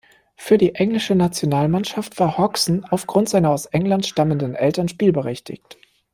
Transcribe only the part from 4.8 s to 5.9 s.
spielberechtigt.